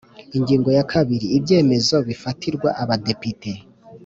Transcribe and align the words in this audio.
Ingingo 0.37 0.69
ya 0.77 0.83
kabiri 0.91 1.25
Ibyemezo 1.37 1.95
bifatirwa 2.07 2.69
Abadepite 2.83 3.51